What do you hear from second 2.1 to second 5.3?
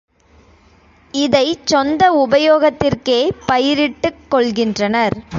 உபயோகத்திற்கே பயிரிட்டுக் கொள்கின்றனர்.